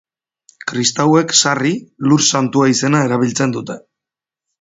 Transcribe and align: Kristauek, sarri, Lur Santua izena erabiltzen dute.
Kristauek, 0.69 1.35
sarri, 1.43 1.73
Lur 2.11 2.23
Santua 2.37 2.71
izena 2.73 3.03
erabiltzen 3.09 3.55
dute. 3.59 3.77